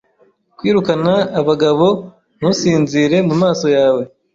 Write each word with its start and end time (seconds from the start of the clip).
Kwirukana 0.57 1.13
abagabo 1.39 1.87
ntusinzire 2.37 3.17
mumaso 3.27 3.67
yawe 3.77 4.03